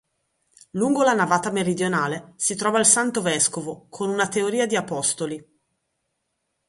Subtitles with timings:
[0.71, 5.59] Lungo la navata meridionale si trova il "Santo vescovo" con una "teoria di apostoli".